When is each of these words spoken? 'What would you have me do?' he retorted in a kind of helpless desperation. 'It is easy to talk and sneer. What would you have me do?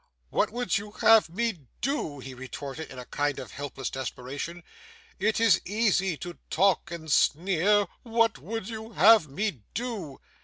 'What 0.31 0.49
would 0.49 0.79
you 0.79 0.93
have 1.01 1.29
me 1.29 1.67
do?' 1.79 2.17
he 2.17 2.33
retorted 2.33 2.89
in 2.89 2.97
a 2.97 3.05
kind 3.05 3.37
of 3.37 3.51
helpless 3.51 3.91
desperation. 3.91 4.63
'It 5.19 5.39
is 5.39 5.61
easy 5.63 6.17
to 6.17 6.39
talk 6.49 6.89
and 6.89 7.11
sneer. 7.11 7.85
What 8.01 8.39
would 8.39 8.67
you 8.67 8.93
have 8.93 9.27
me 9.29 9.61
do? 9.75 10.19